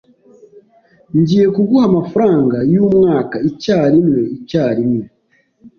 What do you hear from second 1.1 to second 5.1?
Ngiye kuguha amafaranga yumwaka icyarimwe icyarimwe.